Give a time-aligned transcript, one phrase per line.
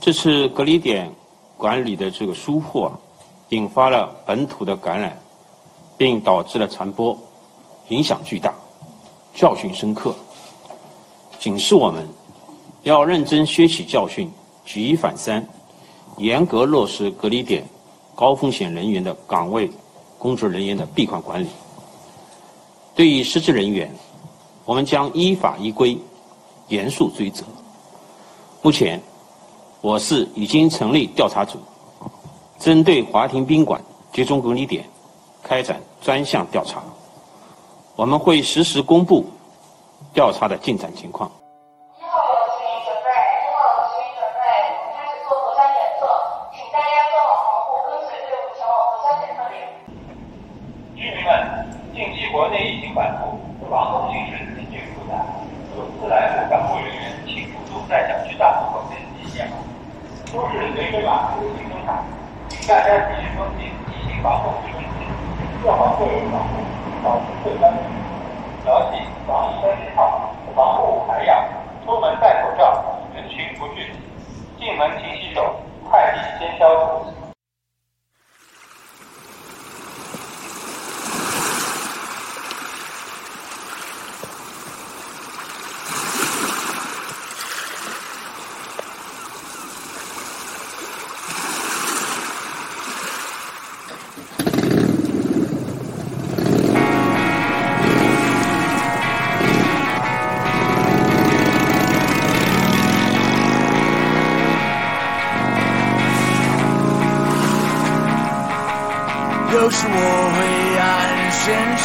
[0.00, 1.10] 这次隔离点
[1.56, 2.92] 管理的这个疏忽啊，
[3.50, 5.18] 引发了本土的感染，
[5.96, 7.16] 并导致了传播，
[7.88, 8.54] 影响巨大，
[9.34, 10.14] 教训深刻，
[11.38, 12.08] 警示我们
[12.82, 14.30] 要认真学习教训，
[14.64, 15.46] 举一反三，
[16.16, 17.62] 严格落实隔离点
[18.14, 19.70] 高风险人员的岗位
[20.18, 21.48] 工作人员的闭环管理。
[22.94, 23.94] 对于失职人员，
[24.64, 25.98] 我们将依法依规
[26.68, 27.44] 严肃追责。
[28.62, 29.00] 目前，
[29.82, 31.58] 我市已经成立调查组，
[32.58, 33.80] 针对华庭宾馆
[34.12, 34.84] 集中隔离点
[35.42, 36.82] 开展专项调查。
[37.96, 39.24] 我们会实时公布
[40.12, 41.30] 调查的进展情况。
[50.94, 53.38] 居民们，近期国内疫情反复，
[53.70, 55.24] 防控形势日趋复杂，
[55.74, 59.50] 有自来沪港务人员庆祝中在小区大门口登记验
[60.30, 62.04] 码，出示随身码出行证卡，
[62.68, 64.86] 大家继续遵循疫情防控指引，
[65.62, 66.62] 做好个人防护，
[67.02, 67.62] 保持卫生，
[68.64, 71.44] 牢记防疫三件套，防护还要：
[71.84, 73.98] 出门戴口罩，人群不聚集，
[74.58, 75.56] 进门勤洗手，
[75.90, 76.99] 快递先消毒。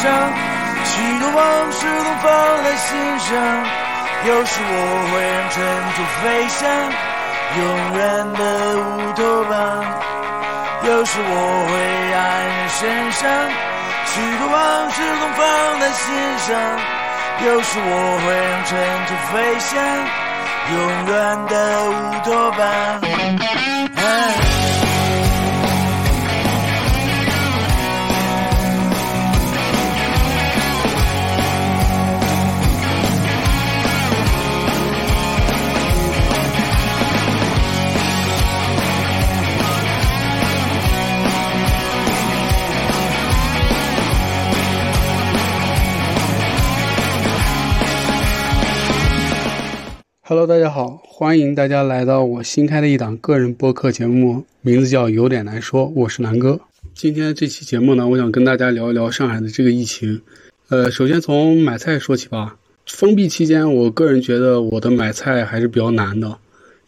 [0.06, 0.14] 上，
[0.84, 2.30] 许多往事都放
[2.62, 3.28] 在心上。
[4.24, 4.72] 有时我
[5.10, 5.56] 会让尘
[5.96, 6.62] 土飞翔，
[7.58, 7.60] 永
[7.98, 8.00] 远
[8.34, 8.40] 的
[8.78, 8.80] 乌
[9.14, 9.54] 托邦。
[10.84, 11.30] 有时我
[11.66, 11.72] 灰
[12.14, 12.24] 暗
[12.68, 12.78] 身
[13.10, 13.26] 上，
[14.06, 15.42] 许多往事都放
[15.80, 16.04] 在心
[16.38, 16.48] 上。
[17.44, 17.90] 有时我
[18.22, 18.70] 会让尘
[19.06, 19.74] 土飞翔，
[20.72, 20.74] 永
[21.06, 21.14] 远
[21.46, 21.54] 的
[21.90, 21.92] 乌
[22.24, 22.62] 托邦。
[50.28, 56.58] Hello，大家好，欢迎大家来到我新开的一档个人播客节目，名字叫《有点难说》，我是南哥。
[56.94, 60.20] 今天这期节目呢，我想跟大家聊一聊上海的这个疫情。
[60.68, 62.56] 呃，首先从买菜说起吧。
[62.86, 66.36] 封闭期间，我个人觉得我的买菜还是比较难的。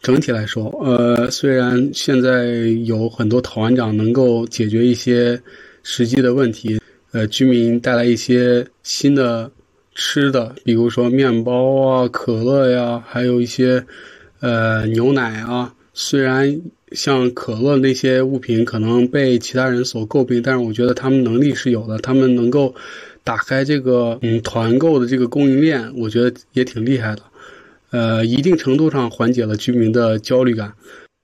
[0.01, 2.45] 整体来说，呃，虽然现在
[2.83, 5.41] 有很多讨案长能够解决一些
[5.81, 6.77] 实际的问题，
[7.13, 9.49] 呃，居民带来一些新的。
[9.99, 13.85] 吃的，比如说面包啊、可乐呀，还有一些，
[14.39, 15.73] 呃，牛奶啊。
[15.93, 16.61] 虽然
[16.93, 22.73] 像可乐那些物品可能被其他人所诟病，但是我觉得他们能力是有的，他们能够
[23.25, 27.21] 打开这个嗯团购的这个供应链，我觉得也挺厉害的。
[27.91, 30.71] 呃，一定程度上缓解了居民的焦虑感。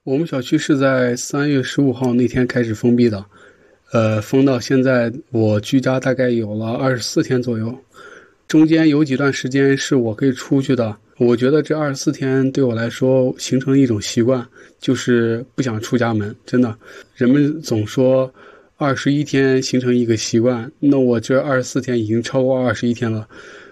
[0.04, 3.24] 我们小区是在三月十五号那天开始封闭的，
[3.92, 7.74] 呃，封到现在，我居家大概有了二十四天左右。
[8.48, 14.46] 中间有几段时间是我可以出去的，我觉得这二十四天对我来说形成了一种习惯，
[14.78, 16.34] 就是不想出家门。
[16.46, 16.76] 真的，
[17.16, 18.32] 人们总说
[18.76, 23.26] 二十一天形成一个习惯，那我这二十四天已经超过二十一天了，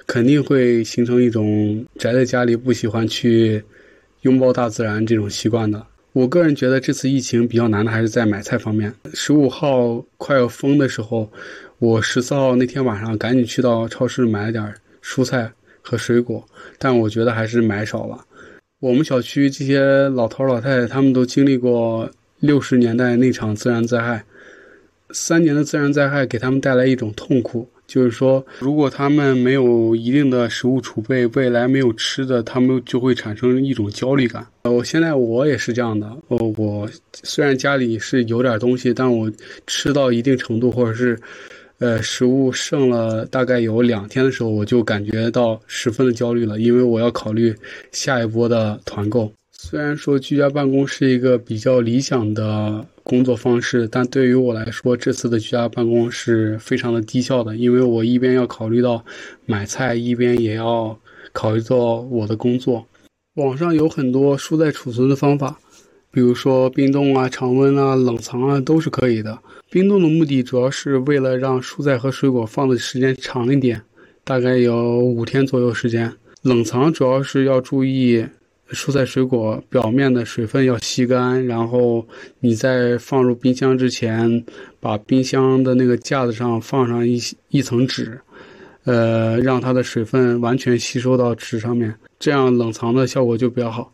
[0.07, 3.63] 肯定会形成一种宅在家里不喜欢去
[4.23, 5.87] 拥抱大自然这种习惯的。
[6.15, 8.95] 我个人觉得这次疫情比较难的还是在买菜方面。
[9.13, 11.29] 十五号快要封的时候。
[11.81, 16.43] 我十四号那天晚上赶紧去到超市买了点蔬菜和水果，
[16.79, 18.25] 但我觉得还是买少了。
[18.79, 22.09] 我们小区这些老头老太太他们都经历过
[22.39, 24.25] 六十年代那场自然灾害，
[25.11, 34.47] 三年的自然灾害给他们带来一种痛苦，就是说如果他们没有一定的食物储备，未来没有吃的，他们就会产生一种焦虑感。
[34.65, 36.89] 我现在我也是这样的，我我
[37.23, 39.31] 虽然家里是有点东西，但我
[39.67, 41.19] 吃到一定程度或者是。
[41.81, 47.53] 呃，食物剩了大概有两天的时候，我就感觉到十分的焦虑了，因为我要考虑
[47.91, 49.31] 下一波的团购。
[49.67, 59.03] 虽然说居家办公是一个比较理想的工作方式，但对于我来说，这次的居家办公是非常的低效的，因为我一边要考虑到
[59.47, 60.99] 买菜，一边也要
[61.33, 62.85] 考虑到我的工作。
[63.37, 65.59] 网上有很多蔬菜储存的方法。
[66.11, 69.39] 比如说冰冻啊、常温啊、冷藏啊都是可以的。
[69.71, 73.81] 冰冻的目的主要是为了让蔬菜和水果放的时间长一点，
[74.25, 76.13] 大概有五天左右时间。
[76.43, 78.27] 冷藏主要是要注意
[78.71, 82.07] 蔬菜水果表面的水分要吸干，然后
[82.41, 84.45] 你在放入冰箱之前，
[84.81, 87.21] 把冰箱的那个架子上放上一
[87.51, 88.19] 一层纸，
[88.85, 93.93] 呃，让它的水分完全吸收到纸上面，这样冷藏的效果就比较好。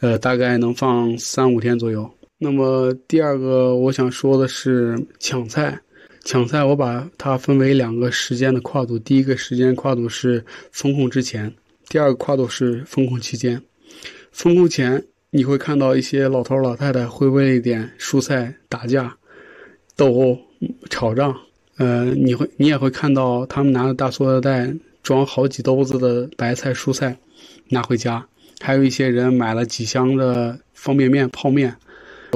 [0.00, 2.10] 呃，大概能放三五天左右。
[2.38, 5.78] 那么第二个我想说的是抢菜，
[6.24, 11.50] 抢菜我把它分为两个时间的跨度，第一个时间跨度是风控之前，
[11.88, 13.62] 第二个跨度是风控期间。
[14.32, 19.16] 风控前你会看到一些老头老太太会为一点蔬菜打架、
[19.96, 20.38] 斗殴、
[20.90, 21.36] 吵仗，
[21.76, 27.16] 呃，你会你也会看到他们拿着大塑料袋装好几兜子的白菜蔬菜
[27.68, 28.26] 拿回家。
[28.60, 31.76] 还有一些人买了几箱的方便面、泡面，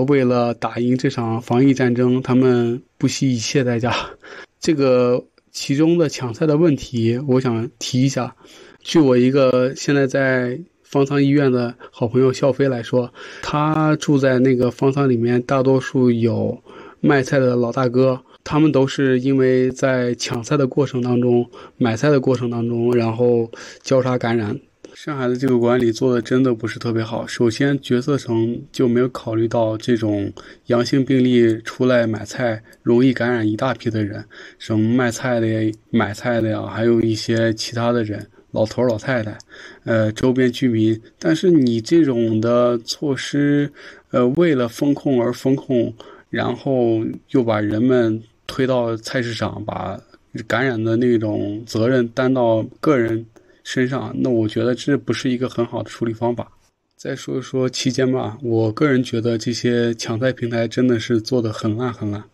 [0.08, 3.94] 为了打赢这场防疫战争，他们不惜一切代价。
[4.60, 8.34] 这个其中的抢菜的问题，我想提一下。
[8.82, 10.58] 据我一个现在在
[10.90, 13.12] 方舱医院的好朋友笑飞来说，
[13.42, 16.62] 他住在那个方舱里面，大多数有
[17.00, 21.46] 卖菜的老大哥，他们都是因为在抢菜的过程当中、
[21.76, 23.50] 买菜的过程当中，然后
[23.82, 24.58] 交叉感染。
[24.94, 27.26] 上海的这个管理做的真的不是特别好。
[27.26, 30.32] 首先，决策层就没有考虑到这种
[30.66, 34.24] 阳性病例出来买菜容易感染一大批的人，
[34.58, 35.46] 什么卖菜的、
[35.90, 38.26] 买菜的呀，还有一些其他的人，
[38.58, 39.38] 老头老太太，
[39.84, 41.00] 呃，周边居民。
[41.16, 43.72] 但是你这种的措施，
[44.10, 45.94] 呃，为了风控而风控，
[46.28, 50.00] 然后又把人们推到菜市场，把
[50.48, 53.24] 感染的那种责任担到个人。
[53.62, 56.50] 身上，那我觉得这不是一个很好的处理方法。
[56.96, 62.24] 再说说期间吧，我个人觉得这些抢菜平台真的是做的很烂很烂。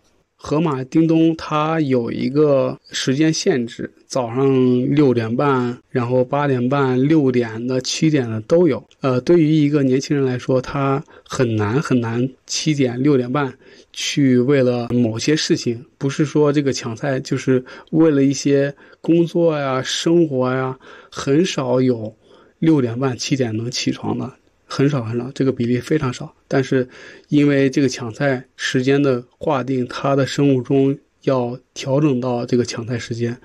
[0.46, 4.46] 盒马、叮咚，它有一个时间限制，早上
[4.90, 8.86] 六点半，然后八点半、六点的、七点的都有。
[9.00, 13.54] 呃，对于一个年轻人来说，他很难很难七点、六点半
[13.94, 20.78] 去为了某些事情，不是说这个抢菜，就是为了一些工作呀、生活呀，
[21.10, 22.14] 很少有
[22.58, 24.30] 六点半、七点能起床的。
[24.74, 26.34] 很少很少，这个比例非常少。
[26.48, 26.88] 但是，
[27.28, 33.36] 因为这个抢菜时间的划定，它的生物钟要调整到这个抢菜时间，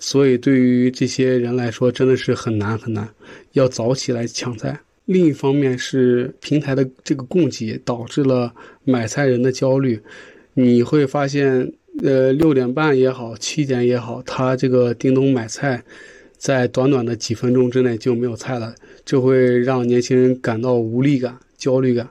[0.00, 3.08] 所以对于这些人来说，真的是很难很难，
[3.52, 4.80] 要早起来抢菜。
[5.04, 8.52] 另一方面是平台的这个供给导致了
[8.82, 10.00] 买菜人的焦虑。
[10.54, 15.84] 你会发现，呃，六点半也好，七点也好，他这个叮咚买菜。
[16.42, 18.74] 在短短的几分钟之内就没有菜了，
[19.04, 22.08] 这会让年轻人感到无力感、焦虑感。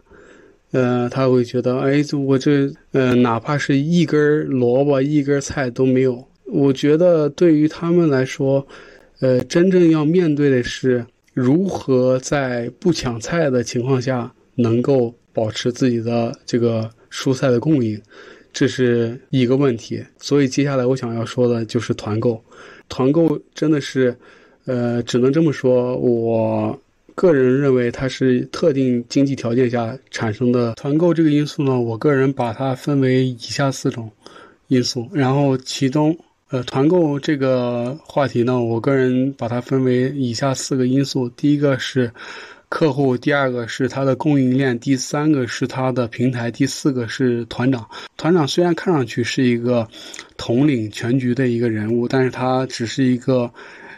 [0.72, 6.26] 呃，他会觉得，哎，我这，呃，哪怕是一根萝卜、一根菜都没有。
[6.46, 8.66] 我觉得对于他们来说，
[9.20, 18.02] 呃，真正要面对的是如何在不抢菜的情况下能够保持自己的这个蔬菜的供应，
[18.54, 20.02] 这是一个问题。
[20.20, 22.42] 所以接下来我想要说的就是团购。
[22.92, 24.14] 团购真的是，
[24.66, 25.96] 呃，只能这么说。
[25.96, 26.78] 我
[27.16, 31.80] 个人认为它是特定经济条件下产生的团购这个因素呢。
[31.80, 34.12] 我个人把它分为以下四种
[34.68, 36.18] 因素，然后其中，
[36.50, 41.30] 呃，团购这个话题呢，我个人把它分为以下四个因素。
[41.30, 42.12] 第一个是
[42.72, 47.86] 客户，第二个是它的供应链，第三个是它的平台，第四个是团长。
[48.16, 49.86] 团长虽然看上去是一个。
[50.38, 53.54] 统领全局的一个人物，但是他只是一个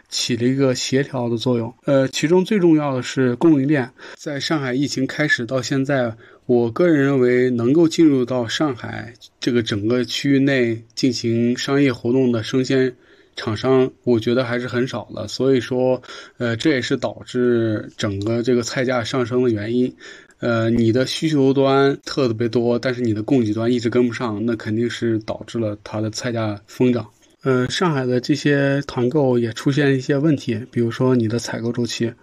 [0.10, 1.74] 起了一个协调的作用。
[1.86, 3.90] 呃，其中最重要的是供应链。
[4.18, 6.14] 在上海疫情开始到现在，
[6.46, 12.94] 我个人认为能够进入到上海这个整个区域内进行商业活动的生鲜
[13.36, 15.28] 厂商，我觉得还是很少的。
[15.28, 16.02] 所以说，
[16.38, 19.96] 呃，这也是导致整个这个菜价上升的原因。
[20.40, 27.08] 呃，你的需求端特别多，但是你的供给端一直跟不上，那肯定是导致了它的菜价疯涨。
[27.44, 32.14] 呃，上海的这些团购也出现一些问题，比如说你的采购周期。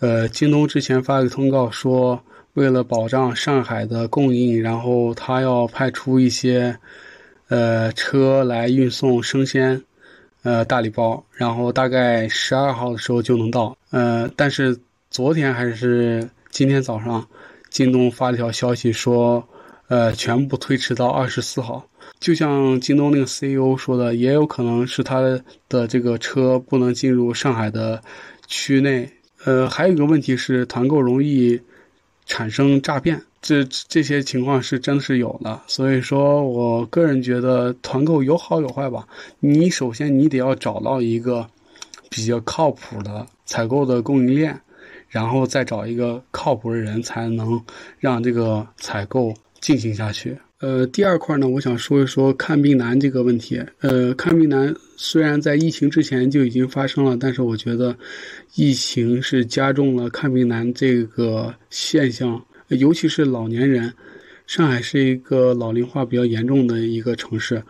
[0.00, 2.22] 呃，京东之前发个通告说，
[2.54, 6.78] 为了保障上海的供应，然后他要派出一些
[7.48, 9.82] 呃车来运送生鲜，
[10.42, 13.76] 呃大礼包，然后大概十二号的时候就能到。
[13.90, 14.78] 呃，但是
[15.10, 17.26] 昨天还是今天早上。
[17.70, 19.46] 京东发了条消息说，
[19.88, 21.86] 呃，全部推迟到二十四号。
[22.18, 25.20] 就像京东那个 CEO 说的，也有可能是他
[25.68, 28.02] 的这个车不能进入上海的
[28.46, 29.06] 区内。
[29.44, 31.60] 呃，还有一个问题是，团购容易
[32.28, 35.60] 产生诈骗，这这些情况是真的是有的。
[35.66, 39.08] 所以说我个人觉得团购有好有坏吧。
[39.40, 41.48] 你首先你得要找到一个
[42.10, 44.60] 比较靠谱的采购的供应链，
[45.08, 47.64] 然后再找一个靠谱的人，才能
[47.98, 50.38] 让这个采购进行下去。
[50.60, 53.62] 呃，第二块呢，我想说一说看病难这个问题。
[53.78, 57.96] 呃，看病难虽然在疫情之前就已经发生了，但是我觉得
[58.56, 63.92] 疫情是加重了看病难这个现象，尤其是老年人。
[64.48, 67.62] 上海是一个老龄化比较严重的一个城市，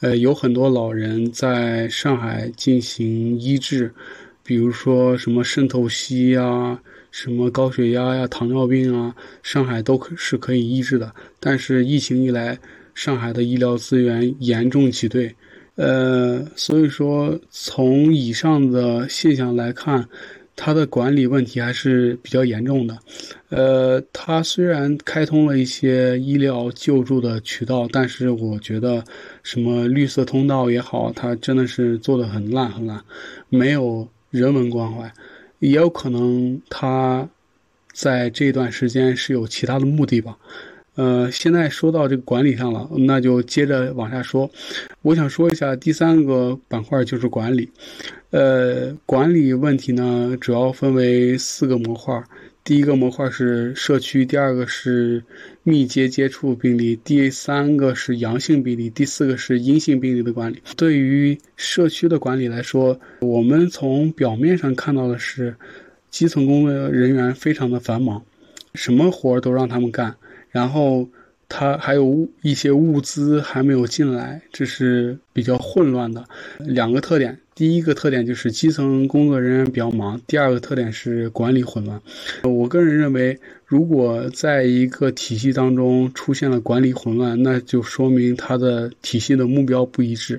[0.00, 3.90] 呃，有很多老人在上海进行医治，
[4.44, 6.78] 比如说什么肾透析呀。
[7.18, 11.10] 什么高血压呀、糖尿病啊，上海都是可以医治的。
[11.40, 12.58] 但是疫情一来，
[12.94, 15.34] 上海的医疗资源严重挤兑，
[15.76, 20.06] 呃，所以说从以上的现象来看，
[20.54, 22.98] 它的管理问题还是比较严重的。
[23.48, 29.02] 呃，它虽然开通了一些医疗救助的渠道，但是我觉得
[29.42, 33.02] 什么绿色通道也好，它真的是做的很烂很烂，
[33.48, 35.10] 没有人文关怀。
[35.58, 37.28] 也有可能他
[37.92, 40.36] 在这段时间是有其他的目的吧。
[40.96, 44.50] 呃，现在说到这个管理上了，那就接着往下说。
[45.02, 47.70] 我想说一下第三个板块就是管理。
[48.30, 52.22] 呃，管理问题呢，主要分为四个模块。
[52.66, 55.22] 第一个模块是社区，第二个是
[55.62, 60.60] 密接接触病例，第三个是阳性病例，第四个是阴性病例的管理。
[60.76, 65.54] 对于社区的管理来说，我们从表面上看到的是，
[66.10, 68.20] 基层工作人员非常的繁忙，
[68.74, 70.12] 什么活儿都让他们干，
[70.50, 71.08] 然后
[71.48, 76.24] 他还有一些物资还没有进来，这是比较混乱的。
[76.58, 77.38] 两个特点。
[77.56, 81.98] 第一个特点就是基层工作人员比较忙，第二个特点是管理混乱。
[82.42, 90.38] 我个人认为，如果在一个体系当中出现了管理混乱，那就说明它的体系的目标不一致。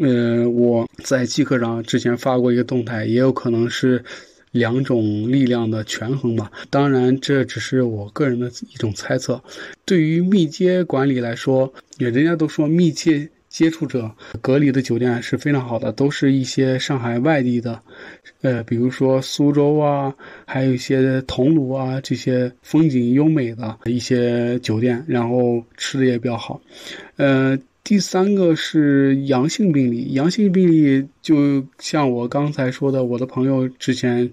[0.00, 4.02] 呃，我在季科长之前发过一个动态，也有可能是
[4.50, 6.50] 两种力量的权衡吧。
[6.70, 9.40] 当然，这只是我个人的一种猜测。
[9.84, 13.30] 对于密接管理来说，人家都说密切。
[13.52, 17.78] 接触者隔离的酒店是非常好的，都是一些上海外地的，
[18.40, 20.14] 呃，比如说苏州啊，
[20.46, 26.58] 还有一些桐庐啊这些风景优美的一些酒店，然后吃的也比较好。
[27.16, 34.32] 呃，第三个是阳性病例，阳性病例就像我刚才说的，我的朋友之前。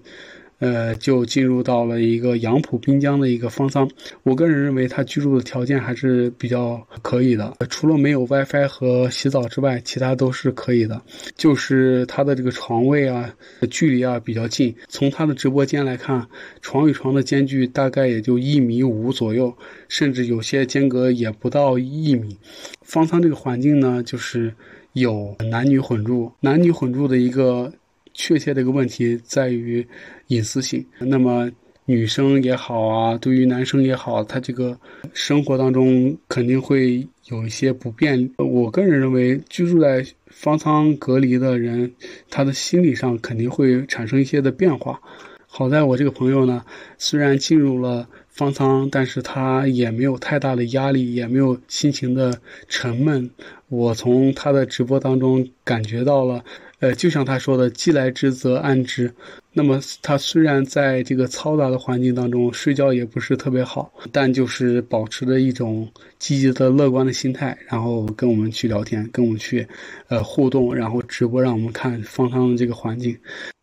[0.60, 3.90] 呃，就进入到了一个杨浦滨江的一个方舱。
[4.22, 11.00] 我个人认为，他居住的条件还是比较可以的，除了没有 WiFi 和洗澡之外，其他都是可以的。
[11.34, 13.34] 就是他的这个床位啊，
[13.70, 14.74] 距离啊比较近。
[14.88, 16.26] 从他的直播间来看，
[16.60, 19.56] 床与床的间距大概也就一米五左右，
[19.88, 22.36] 甚至有些间隔也不到一米。
[22.82, 24.54] 方舱这个环境呢，就是
[24.92, 27.72] 有男女混住，男女混住的一个。
[28.14, 29.86] 确切的一个问题在于
[30.28, 30.84] 隐私性。
[30.98, 31.50] 那么
[31.86, 34.78] 女生也好啊，对于男生也好，他这个
[35.12, 38.30] 生活当中肯定会有一些不便。
[38.36, 41.92] 我个人认为，居住在方舱隔离的人，
[42.28, 45.00] 他的心理上肯定会产生一些的变化。
[45.48, 46.64] 好在我这个朋友呢，
[46.96, 53.28] 虽然进入了方舱，但是他也没有太大的压力，也没有心情的沉闷。
[53.68, 56.44] 我从他的直播当中感觉到了。
[56.80, 59.12] 呃，就像他说的，“既来之则安之”。
[59.52, 65.86] 那么他虽然在这个嘈杂的环境当中睡觉也不是特别好，但就是保持着一种
[66.18, 69.66] 积极的、乐观的心态，然后跟我们去聊天，跟我们去，
[70.08, 73.14] 呃，互动，然后直播让我们看方舱的这个环境。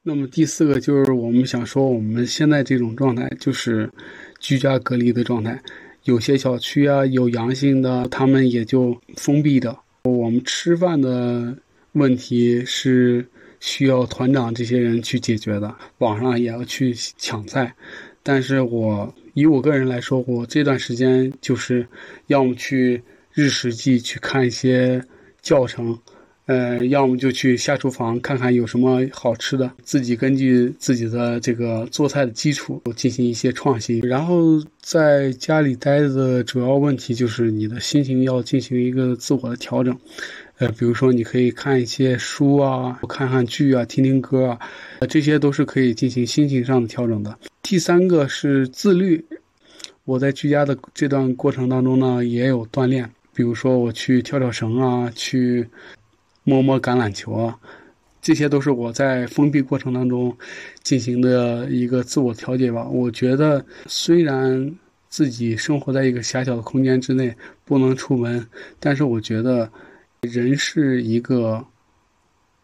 [0.03, 3.89] 那么第四个就是我们想说，我们现在这种状态就是
[4.39, 5.59] 居家隔离的状态，
[6.03, 9.75] 有些小区啊有阳性的，他们也就封闭的。
[10.03, 11.55] 我们吃饭的。
[11.97, 13.25] 问题是
[13.59, 17.73] 需要团长这些人去解决的，网上也要去抢菜，
[18.21, 21.87] 但是我以我个人来说，我这段时间就是
[22.27, 23.01] 要么去
[23.33, 25.03] 日食记去看一些
[25.41, 25.97] 教程，
[26.45, 33.99] 呃，要么就去下厨房看看有什么好吃的，自己根据自己的这个做菜的基础进行一些创新。
[34.01, 39.97] 然后在家里待着的主要问题就是你的心情要进行一个自我的调整。
[40.59, 44.59] 呃，比如说，你可以看一些书啊，看看剧啊，听听歌啊，
[45.07, 47.37] 这些都是可以进行心情上的调整的。
[47.61, 49.23] 第三个是自律，
[50.03, 55.67] 我在居家的这段过程当中呢，也有锻炼，比如说我去跳跳绳啊，去
[56.43, 57.59] 摸摸橄榄球啊，
[58.19, 60.35] 这些都是我在封闭过程当中
[60.81, 62.87] 进行的一个自我调节吧。
[62.87, 64.73] 我觉得虽然
[65.07, 68.47] 自己生活在一个狭小的空间之内，不能出门。
[68.79, 69.69] 但是我觉得，
[70.27, 71.65] 人是一个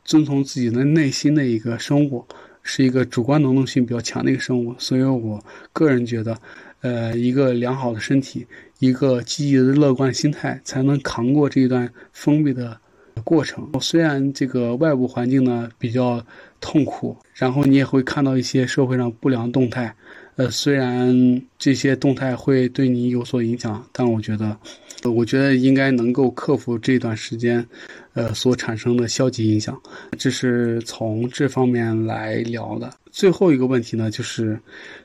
[0.04, 2.26] 遵从自己的内心的一个生物，
[2.62, 4.76] 是一个主观能动性比较强的一个生物。
[4.78, 6.38] 所以我个人觉得，
[6.82, 8.46] 呃，一个良好的身体，
[8.80, 12.80] 一个积极的乐观心态，才能扛过这一段封闭的。
[13.24, 16.26] 过程虽然这个外部环境呢比较
[16.60, 19.96] 痛苦，然后你也会看到一些社会上不良动态，
[20.36, 24.58] 呃，虽然这些动态会对你有所影响，但我觉得，
[25.04, 27.66] 我觉得应该能够克服这段时间，
[28.14, 29.80] 呃，所产生的消极影响。
[30.18, 32.92] 这是从这方面来聊的。
[33.12, 34.60] 最后一个问题呢，就是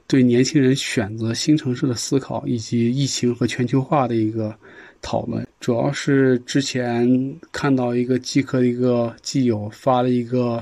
[0.07, 4.55] 对年轻人选择新城市的思考，以及疫情和全球化的一个。
[5.01, 7.09] 讨论主要是之前
[7.53, 10.61] 看到一个即刻的一个基友发了一个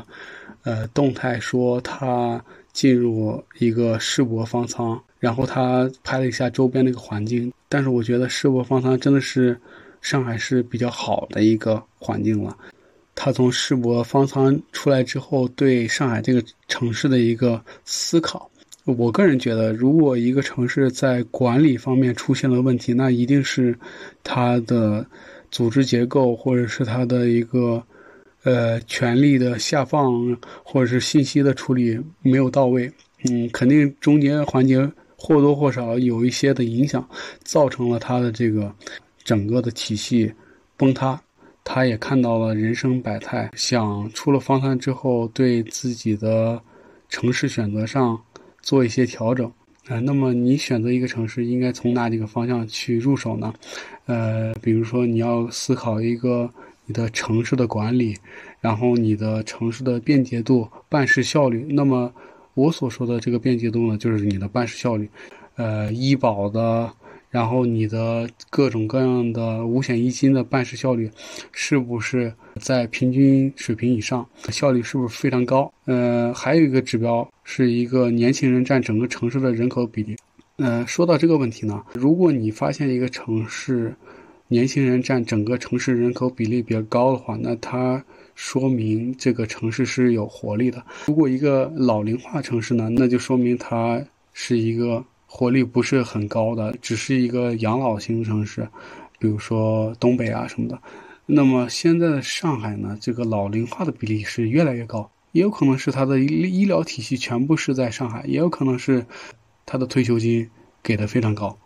[0.66, 7.52] 呃动态，说他进入一个世博方舱，然后他拍了一下周边的一个环境。
[7.68, 9.56] 但是我觉得世博方舱真的是
[10.02, 12.56] 上海市比较好的一个环境了。
[13.14, 18.50] 他从世博方舱出来之后，对上海这个城市的一个思考。
[18.84, 23.76] 我个人觉得，如果一个城市在管理方面出现了问题，那一定是
[24.22, 25.06] 它的
[25.50, 27.82] 组织结构，或者是它的一个
[28.46, 30.34] 呃权力的下放，
[30.64, 32.90] 或者是信息的处理没有到位。
[33.28, 37.06] 嗯，肯定中间环节或多或少有一些的影响，
[37.44, 38.72] 造成了他的这个
[39.22, 40.32] 整个的体系
[40.78, 41.20] 崩塌。
[41.62, 46.58] 他也看到了人生百态，想出了方舱之后，对自己的
[47.10, 48.18] 城市选择上。
[48.62, 49.46] 做一些调整，
[49.86, 53.54] 啊，那么你选择一个城市，应该从哪几个方向去入手呢？
[54.06, 56.50] 呃，比如说你要思考一个
[56.86, 58.16] 你的城市的管理，
[58.60, 61.66] 然后你的城市的便捷度、办事效率。
[61.70, 62.12] 那么
[62.54, 65.10] 我所说的这个便捷度呢，就是你的办事效率，
[65.56, 66.90] 呃，医保的。
[67.28, 71.10] 然后你的各种各样的五险一金的办事效率，
[71.52, 74.26] 是不是在平均水平以上？
[74.48, 75.70] 效率是不是非常高？
[75.84, 80.16] 呃，还有一个指标是一个年轻人占整个城市的人口比例。
[80.56, 83.94] 呃，说到这个问题呢，如果你发现一个城市
[84.48, 88.04] 年轻人占整个城市人口比例比较高的话，那它
[88.34, 90.82] 说明这个城市是有活力的。
[91.06, 95.04] 如果一个老龄化城市呢，那就说明它是一个。
[95.28, 98.66] 活力不是很高的，只是一个养老型城市，
[99.18, 100.80] 比如说东北啊什么的。
[101.26, 109.04] 那么现在的上海呢，这个老龄化的比例是越来越高，也有可能是它的医医疗体系全部是在上海，也有可能是
[109.66, 110.48] 它的退休金
[110.82, 111.58] 给的非常高。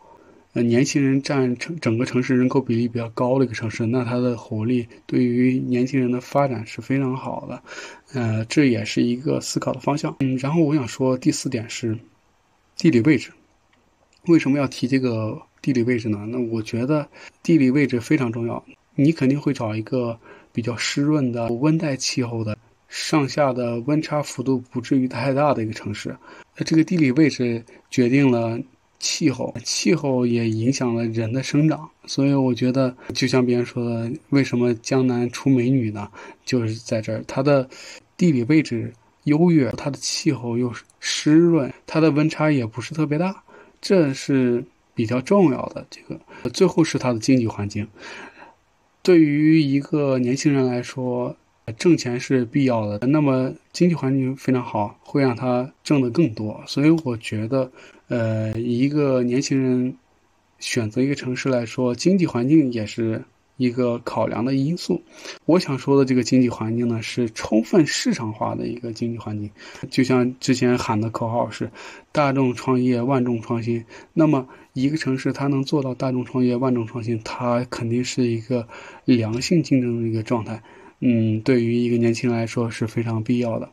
[0.52, 7.62] 呃，年轻人占城整个城市人口比例比较高的一个城市，那它的活力对于年轻人的发展是非常好的。
[8.14, 10.16] 呃，这也是一个思考的方向。
[10.18, 11.96] 嗯，然后我想说第四点是
[12.76, 13.30] 地理位置。
[14.26, 16.26] 为什么要提这个地理位置呢？
[16.28, 17.08] 那我觉得
[17.42, 18.64] 地理位置非常重要。
[18.96, 20.18] 你肯定会找一个
[20.52, 22.58] 比较湿润的温带气候的，
[22.88, 26.14] 上下的温差幅度不至于太大的一个城市。
[26.56, 28.58] 那这个地理位置决定了
[29.00, 31.90] 气候，气候也影响了人的生长。
[32.06, 36.08] 所以我觉得，就像别人说的，为什么江南出美女呢？
[36.44, 37.68] 就是在这儿，它的
[38.16, 38.92] 地理位置
[39.24, 43.42] 优越，它的气候又湿润，它的温差也不是特别大。
[43.80, 44.62] 这是
[44.94, 45.86] 比较重要的。
[45.90, 47.88] 这个最后是它的经济环境。
[49.02, 51.34] 对于一个年轻人来说，
[51.78, 53.06] 挣钱是必要的。
[53.06, 56.60] 那么经济环境非常好，会让他挣得更多。
[56.66, 57.70] 所以我觉得，
[58.10, 59.96] 呃，一个年轻人
[60.58, 63.24] 选择一个城市来说，经济环境也是。
[63.60, 65.02] 一个考量的因素，
[65.44, 69.50] 我想说的这个经济环境呢，是充分市场化的一个经济环境。
[69.90, 71.70] 就像之前喊的口号是
[72.10, 73.84] “大众创业，万众创新”。
[74.14, 78.66] 那么，一个城市它能做到大众创业、万众创新，它肯定是一个
[79.04, 80.62] 良性竞争的一个状态。
[81.00, 83.68] 嗯，对于一个年轻人来说是非常必要的。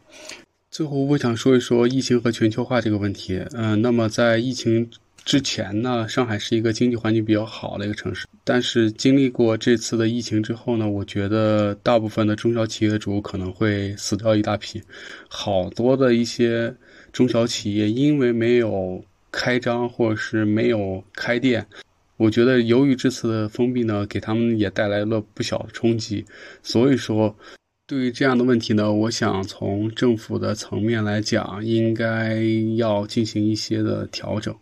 [0.77, 3.43] 最后，我想说一说疫情和全球化这个问题。
[3.53, 4.87] 嗯，那么在疫情。
[5.25, 14.79] 之前呢，上海是一个经济环境比较好的一个城市，但是经历过这次的疫情之后呢，我觉得大部分的中小企业主可能会死掉一大批，
[15.27, 16.71] 好多的一些
[17.11, 21.65] 中小企业因为没有开张或者是没有开店，
[22.17, 26.23] 我觉得由于这次的封闭呢，给他们也带来了不小的冲击，
[26.61, 27.35] 所以说。
[27.87, 32.37] 对于这样的问题呢，我想从政府的层面来讲，应该
[32.75, 34.53] 要进行一些的调整，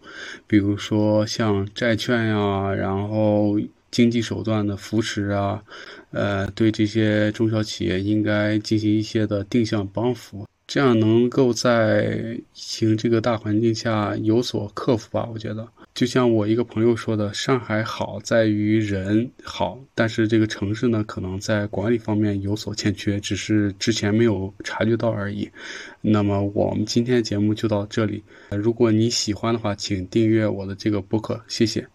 [0.46, 3.60] 比如说像债券呀，然后
[3.90, 5.64] 经济手段的扶持啊，
[6.12, 15.68] 呃，对这些中小企业应该进行一些的定向帮扶，这样能够在疫情这个大环境下有所克服吧，我觉得。
[15.96, 25.50] 就像我一个朋友说的，上海好在于人好，但是这个城市呢，可能在管理方面有所欠缺，只是之前没有察觉到而已。
[26.02, 31.88] 那么我们今天节目就到这里，如果你喜欢的话，请订阅我的这个播客，谢谢。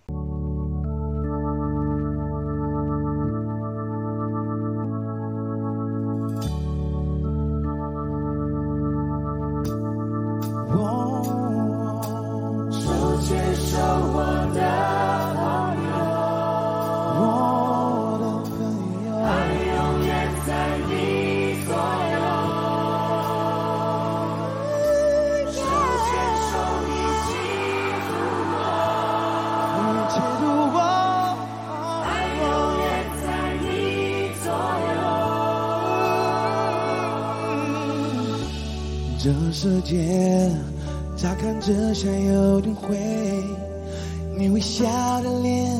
[39.23, 40.51] 这世界
[41.15, 42.97] 乍看之下有点灰，
[44.39, 44.87] 你微笑
[45.21, 45.79] 的脸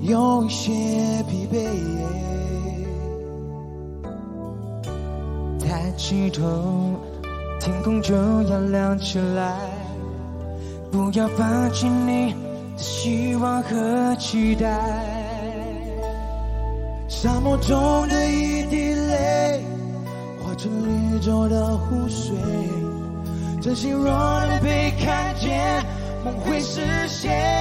[0.00, 0.72] 有一些
[1.28, 1.68] 疲惫。
[5.60, 6.42] 抬起头，
[7.60, 9.60] 天空就要亮起来，
[10.90, 12.36] 不要放弃你的
[12.76, 14.66] 希望和期待。
[17.06, 18.21] 沙漠中的。
[20.62, 22.36] 是绿洲的湖水，
[23.60, 24.12] 真心若
[24.46, 25.84] 能被看见，
[26.24, 27.51] 梦会实现。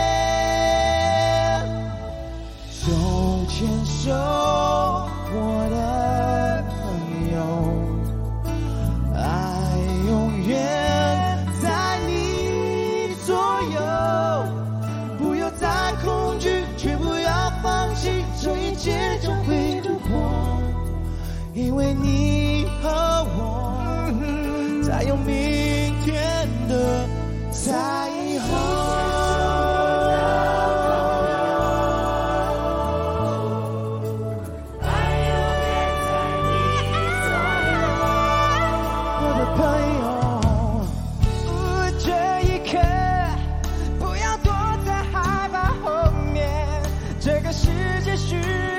[47.62, 47.67] 世
[48.04, 48.36] 界需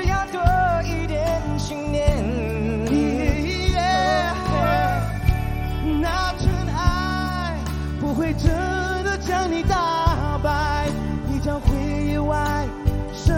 [0.09, 0.41] 要多
[0.83, 2.03] 一点信念。
[6.01, 7.55] 那真爱
[8.01, 8.51] 不会真
[9.05, 10.89] 的将你打败，
[11.31, 11.77] 你将会
[12.11, 12.67] 意外
[13.13, 13.33] 生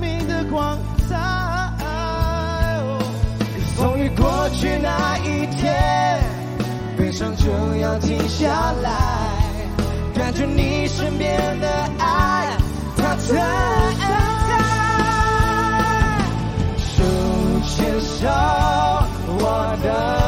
[0.00, 1.14] 命的光彩。
[3.76, 6.18] 终于过去那一天，
[6.96, 8.90] 悲伤就要停下来，
[10.14, 12.56] 感觉你身边的爱，
[12.96, 13.65] 它在。
[18.20, 20.25] 找，我的